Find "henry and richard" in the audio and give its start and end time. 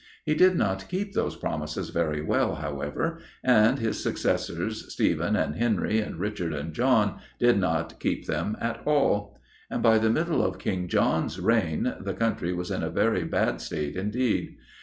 5.57-6.53